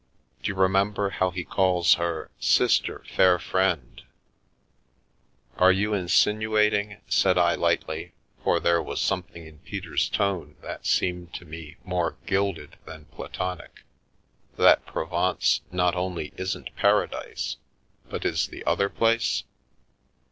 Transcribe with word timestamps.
D'you 0.41 0.55
remember 0.55 1.11
how 1.11 1.29
he 1.29 1.43
calls 1.43 1.93
her' 1.93 2.31
Sister, 2.57 3.03
fair 3.15 3.37
friend 3.37 4.01
'?""Are 5.59 5.71
you 5.71 5.93
insinuating," 5.93 6.97
said 7.07 7.37
I 7.37 7.53
lightly, 7.53 8.13
for 8.43 8.59
there 8.59 8.81
was 8.81 8.99
something 8.99 9.45
in 9.45 9.59
Peter's 9.59 10.09
tone 10.09 10.55
that 10.63 10.87
seemed 10.87 11.35
to 11.35 11.45
me 11.45 11.75
more 11.83 12.17
gilded 12.25 12.77
than 12.85 13.05
platonic," 13.13 13.83
that 14.57 14.87
Provence 14.87 15.61
not 15.71 15.95
only 15.95 16.33
isn't 16.35 16.75
Paradise, 16.75 17.57
but 18.09 18.25
is 18.25 18.47
the 18.47 18.65
other 18.65 18.89
place?" 18.89 19.43